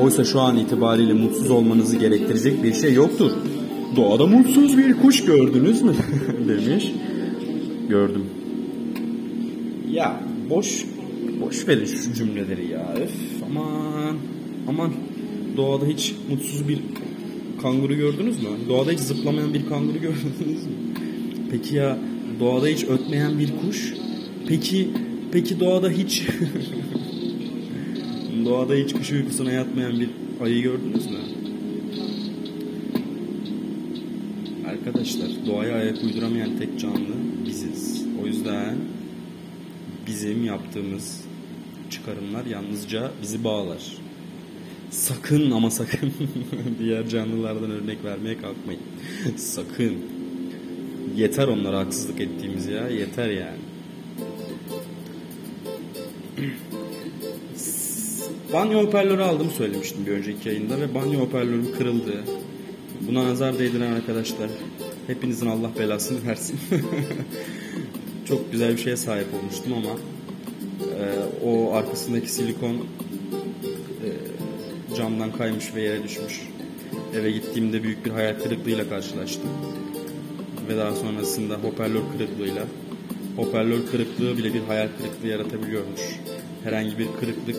Oysa 0.00 0.24
şu 0.24 0.40
an 0.40 0.56
itibariyle 0.56 1.12
mutsuz 1.12 1.50
olmanızı 1.50 1.96
gerektirecek 1.96 2.62
bir 2.62 2.74
şey 2.74 2.92
yoktur. 2.94 3.30
Doğada 3.96 4.26
mutsuz 4.26 4.78
bir 4.78 5.02
kuş 5.02 5.24
gördünüz 5.24 5.82
mü? 5.82 5.94
demiş. 6.48 6.92
Gördüm. 7.88 8.24
Ya 9.90 10.20
boş 10.50 10.84
boş 11.40 11.68
verin 11.68 11.84
şu 11.84 12.14
cümleleri 12.14 12.66
ya. 12.66 12.94
Öf 13.02 13.12
aman 13.50 14.16
aman 14.68 14.92
doğada 15.56 15.86
hiç 15.86 16.14
mutsuz 16.30 16.68
bir 16.68 16.78
kanguru 17.62 17.94
gördünüz 17.94 18.42
mü? 18.42 18.48
Doğada 18.68 18.90
hiç 18.90 19.00
zıplamayan 19.00 19.54
bir 19.54 19.68
kanguru 19.68 19.98
gördünüz 20.02 20.64
mü? 20.66 20.72
Peki 21.50 21.76
ya 21.76 21.98
doğada 22.40 22.66
hiç 22.66 22.84
ötmeyen 22.84 23.38
bir 23.38 23.56
kuş? 23.56 23.94
Peki 24.48 24.88
peki 25.32 25.60
doğada 25.60 25.90
hiç 25.90 26.22
doğada 28.44 28.74
hiç 28.74 28.94
kış 28.94 29.12
uykusuna 29.12 29.52
yatmayan 29.52 30.00
bir 30.00 30.08
ayı 30.42 30.62
gördünüz 30.62 31.06
mü? 31.06 31.18
Arkadaşlar 34.68 35.28
doğaya 35.46 35.74
ayak 35.74 36.04
uyduramayan 36.04 36.58
tek 36.58 36.80
canlı 36.80 37.14
biziz. 37.46 38.04
O 38.22 38.26
yüzden 38.26 38.76
bizim 40.06 40.44
yaptığımız 40.44 41.20
çıkarımlar 41.90 42.46
yalnızca 42.46 43.10
bizi 43.22 43.44
bağlar. 43.44 43.96
Sakın 44.90 45.50
ama 45.50 45.70
sakın 45.70 46.12
diğer 46.78 47.08
canlılardan 47.08 47.70
örnek 47.70 48.04
vermeye 48.04 48.38
kalkmayın. 48.38 48.80
sakın. 49.36 50.13
Yeter 51.16 51.48
onlara 51.48 51.78
haksızlık 51.78 52.20
ettiğimiz 52.20 52.66
ya. 52.66 52.88
Yeter 52.88 53.28
yani. 53.28 53.58
Banyo 58.52 58.82
hoparlörü 58.82 59.22
aldım 59.22 59.50
söylemiştim 59.50 60.06
bir 60.06 60.12
önceki 60.12 60.48
yayında 60.48 60.80
ve 60.80 60.94
banyo 60.94 61.20
hoparlörüm 61.20 61.76
kırıldı. 61.78 62.24
Buna 63.00 63.24
nazar 63.24 63.58
değdiren 63.58 63.92
arkadaşlar. 63.92 64.50
Hepinizin 65.06 65.46
Allah 65.46 65.70
belasını 65.78 66.26
versin. 66.26 66.60
Çok 68.28 68.52
güzel 68.52 68.72
bir 68.72 68.82
şeye 68.82 68.96
sahip 68.96 69.26
olmuştum 69.34 69.72
ama 69.72 69.98
e, 71.00 71.04
o 71.44 71.72
arkasındaki 71.72 72.32
silikon 72.32 72.74
e, 72.74 74.08
camdan 74.96 75.32
kaymış 75.32 75.74
ve 75.74 75.82
yere 75.82 76.02
düşmüş. 76.02 76.40
Eve 77.14 77.30
gittiğimde 77.30 77.82
büyük 77.82 78.04
bir 78.04 78.10
hayal 78.10 78.38
kırıklığıyla 78.38 78.88
karşılaştım. 78.88 79.50
Ve 80.68 80.76
daha 80.76 80.94
sonrasında 80.96 81.54
hoparlör 81.54 82.02
kırıklığıyla 82.12 82.62
hoparlör 83.36 83.86
kırıklığı 83.90 84.38
bile 84.38 84.54
bir 84.54 84.60
hayal 84.60 84.88
kırıklığı 84.98 85.28
yaratabiliyormuş. 85.28 86.00
Herhangi 86.64 86.98
bir 86.98 87.06
kırıklık 87.20 87.56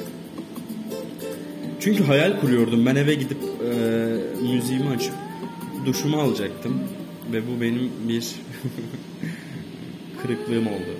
çünkü 1.85 2.03
hayal 2.03 2.39
kuruyordum. 2.39 2.85
Ben 2.85 2.95
eve 2.95 3.15
gidip 3.15 3.37
e, 3.37 3.73
müziğimi 4.41 4.89
açıp 4.89 5.13
duşumu 5.85 6.17
alacaktım. 6.17 6.79
Ve 7.33 7.41
bu 7.47 7.61
benim 7.61 7.91
bir 8.07 8.31
kırıklığım 10.21 10.67
oldu. 10.67 10.95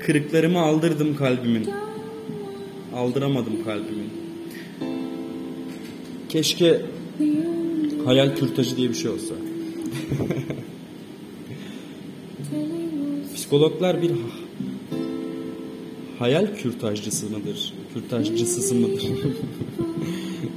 Kırıklarımı 0.00 0.60
aldırdım 0.60 1.16
kalbimin. 1.16 1.70
Aldıramadım 2.94 3.64
kalbimin. 3.64 4.10
Keşke 6.28 6.80
hayal 8.04 8.36
kürtajı 8.36 8.76
diye 8.76 8.88
bir 8.88 8.94
şey 8.94 9.10
olsa. 9.10 9.34
Psikologlar 13.34 14.02
bir 14.02 14.10
hayal 16.18 16.56
kürtajcısı 16.56 17.26
mıdır? 17.26 17.72
Kürtajcısı 17.94 18.74
mıdır? 18.74 19.02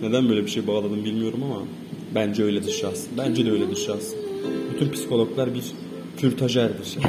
Neden 0.02 0.30
böyle 0.30 0.46
bir 0.46 0.50
şey 0.50 0.68
bağladım 0.68 1.06
bilmiyorum 1.06 1.44
ama 1.44 1.64
bence 2.16 2.44
öyledir 2.44 2.72
şahsen. 2.72 3.10
Bence 3.18 3.46
de 3.46 3.52
öyledir 3.52 3.76
şahsen. 3.76 4.20
Bütün 4.74 4.92
psikologlar 4.92 5.54
bir 5.54 5.64
kürtajerdir. 6.18 6.98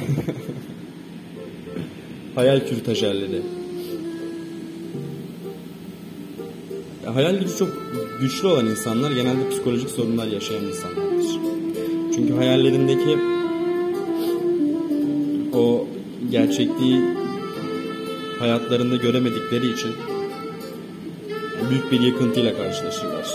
hayal 2.34 2.60
kürtajerleri. 2.68 3.42
Ya, 7.04 7.14
hayal 7.14 7.36
gücü 7.36 7.56
çok 7.56 7.68
güçlü 8.20 8.48
olan 8.48 8.66
insanlar 8.66 9.10
genelde 9.10 9.48
psikolojik 9.50 9.90
sorunlar 9.90 10.26
yaşayan 10.26 10.64
insanlardır. 10.64 11.37
Çünkü 12.18 12.34
hayallerindeki 12.34 13.18
o 15.56 15.86
gerçekliği 16.30 17.00
hayatlarında 18.38 18.96
göremedikleri 18.96 19.72
için 19.72 19.90
büyük 21.70 21.92
bir 21.92 22.00
yıkıntıyla 22.00 22.56
karşılaşırlar. 22.56 23.26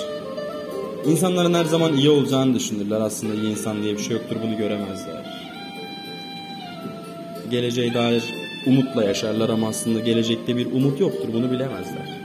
İnsanların 1.06 1.54
her 1.54 1.66
zaman 1.66 1.94
iyi 1.94 2.10
olacağını 2.10 2.56
düşünürler. 2.56 3.02
Aslında 3.02 3.34
iyi 3.34 3.52
insan 3.52 3.84
diye 3.84 3.94
bir 3.94 4.02
şey 4.02 4.18
yoktur. 4.18 4.36
Bunu 4.44 4.58
göremezler. 4.58 5.26
Geleceğe 7.52 7.94
dair 7.94 8.24
umutla 8.68 9.04
yaşarlar 9.04 9.50
ama 9.50 9.68
aslında 9.68 10.00
gelecekte 10.00 10.58
bir 10.58 10.66
umut 10.66 11.00
yoktur. 11.00 11.30
Bunu 11.34 11.52
bilemezler. 11.52 12.20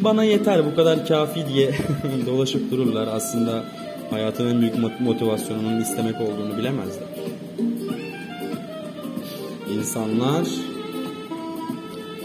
Bana 0.00 0.24
yeter 0.24 0.66
bu 0.66 0.76
kadar 0.76 1.06
kafi 1.06 1.48
diye 1.54 1.74
dolaşıp 2.26 2.70
dururlar. 2.70 3.08
Aslında 3.12 3.64
hayatın 4.14 4.46
en 4.46 4.60
büyük 4.60 5.00
motivasyonunun 5.00 5.80
istemek 5.80 6.20
olduğunu 6.20 6.58
bilemezler. 6.58 7.08
İnsanlar 9.74 10.46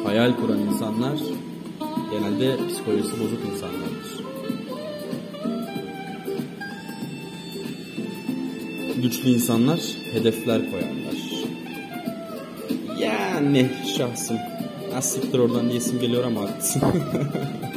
hayal 0.03 0.35
kuran 0.35 0.59
insanlar 0.59 1.19
genelde 2.11 2.67
psikolojisi 2.67 3.19
bozuk 3.19 3.39
insanlardır. 3.51 4.19
Güçlü 9.01 9.29
insanlar 9.29 9.79
hedefler 10.13 10.61
koyanlar. 10.71 11.15
Yani 12.99 13.69
şahsım. 13.97 14.37
Asiktir 14.95 15.39
oradan 15.39 15.69
diyesim 15.69 15.99
geliyor 15.99 16.23
ama 16.23 16.41
haklısın. 16.41 16.81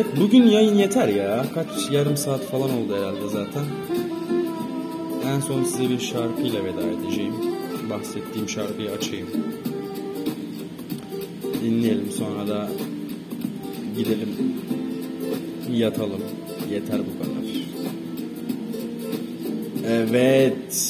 evet 0.00 0.20
bugün 0.20 0.42
yayın 0.42 0.74
yeter 0.74 1.08
ya. 1.08 1.44
Kaç 1.54 1.90
yarım 1.90 2.16
saat 2.16 2.40
falan 2.40 2.70
oldu 2.70 2.96
herhalde 2.96 3.28
zaten. 3.28 3.64
En 5.26 5.40
son 5.40 5.64
size 5.64 5.90
bir 5.90 5.98
şarkıyla 5.98 6.64
veda 6.64 6.82
edeceğim. 6.82 7.34
Bahsettiğim 7.90 8.48
şarkıyı 8.48 8.90
açayım. 8.90 9.26
Dinleyelim 11.64 12.10
sonra 12.10 12.48
da 12.48 12.68
gidelim 13.96 14.28
yatalım. 15.72 16.20
Yeter 16.70 16.98
bu 16.98 17.22
kadar. 17.22 17.40
Evet. 19.88 20.86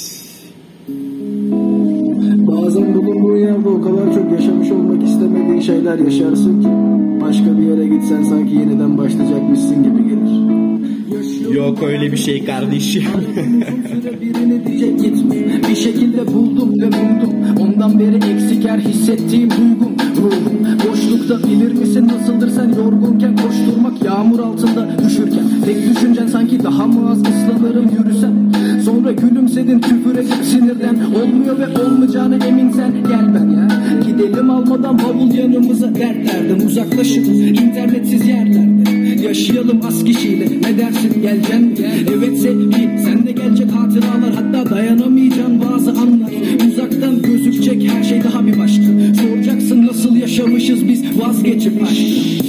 Bazen 2.47 2.95
bulunduğun 2.95 3.37
yerde 3.37 3.69
o 3.69 3.83
kadar 3.83 4.15
çok 4.15 4.33
yaşamış 4.33 4.71
olmak 4.71 5.03
istemediğin 5.03 5.61
şeyler 5.61 5.99
yaşarsın 5.99 6.63
ki 6.63 7.00
Başka 7.31 7.59
bir 7.59 7.63
yere 7.63 7.87
gitsen 7.87 8.23
sanki 8.23 8.55
yeniden 8.55 8.99
başlayacakmışsın 8.99 9.83
gibi 9.83 10.05
gelir. 10.09 11.55
Yok 11.55 11.83
öyle 11.83 12.13
bir 12.13 12.17
şey 12.17 12.45
kardeşim. 12.45 13.03
Birini 14.21 14.97
gitme. 15.03 15.69
Bir 15.69 15.77
şekilde 15.77 16.27
buldum 16.27 16.73
ve 16.81 16.87
buldum 16.87 17.35
Ondan 17.61 17.99
beri 17.99 18.17
eksik 18.17 18.69
her 18.69 18.79
hissettiğim 18.79 19.51
duygum 19.51 19.97
Ruhum. 20.17 20.67
Boşlukta 20.89 21.49
bilir 21.49 21.73
misin 21.73 22.09
nasıldır 22.09 22.51
sen? 22.51 22.69
Yorgunken 22.69 23.37
Koşturmak 23.37 24.03
yağmur 24.05 24.39
altında 24.39 24.89
düşürken. 25.05 25.45
Tek 25.65 25.91
düşüncen 25.91 26.27
sanki 26.27 26.63
daha 26.65 26.87
mı 26.87 27.11
az 27.11 27.21
ıslanırım 27.21 27.91
yürüsem 27.99 28.53
Sonra 28.85 29.13
gülümsedin 29.13 29.81
küfür 29.81 30.19
edip 30.19 30.45
sinirden. 30.45 30.97
Olmuyor 31.23 31.59
ve 31.59 31.79
olmayacağını 31.79 32.45
eminsen 32.45 32.93
gel 33.09 33.35
ben 33.35 33.51
ya. 33.51 33.69
Gidelim 34.07 34.51
almadan 34.51 34.99
bavul 34.99 35.35
yanımıza 35.35 35.95
dertlerden 35.95 36.67
uzaklaşıp 36.67 37.27
internetsiz 37.27 38.29
yerlerde. 38.29 38.91
Yaşayalım 39.23 39.81
az 39.87 40.05
kişiyle. 40.05 40.45
Ne 40.45 40.79
dersin? 40.79 41.23
Geleceksin 41.23 41.77
Evet 42.17 42.39
sevgi 42.41 42.99
sen 43.05 43.27
de 43.27 43.33
gelecek 43.33 43.73
hatıralar. 43.73 44.35
Hatta 44.35 44.71
dayanamayacağın 44.71 45.61
bazı 45.61 45.91
anlar. 45.91 46.31
Uzaktan 46.69 47.23
gözükecek 47.23 47.91
her 47.93 48.03
şey 48.03 48.25
daha 48.25 48.47
bir 48.47 48.59
başka. 48.59 48.85
Soracaksın 49.23 49.87
nasıl 49.87 50.17
yaşamışız 50.17 50.89
biz? 50.89 51.21
Vazgeçip 51.21 51.83
aşk 51.83 52.40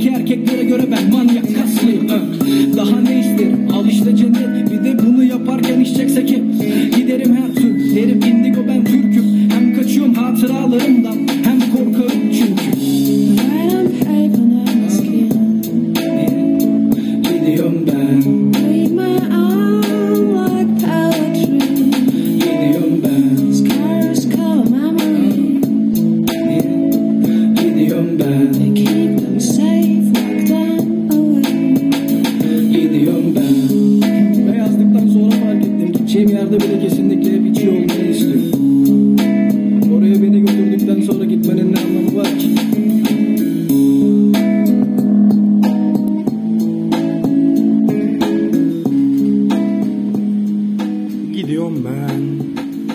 Oradaki 0.00 0.20
erkeklere 0.20 0.64
göre 0.64 0.82
ben 0.90 1.12
manyak 1.12 1.44
kaslıyım. 1.54 2.08
Ö. 2.08 2.76
Daha 2.76 3.00
ne 3.00 3.20
isterim 3.20 3.68
al 3.74 3.86
işte 3.86 4.16
cennet. 4.16 4.70
Bir 4.70 4.84
de 4.84 4.98
bunu 4.98 5.24
yaparken 5.24 5.80
içeceksek 5.80 6.30
hep. 6.30 6.49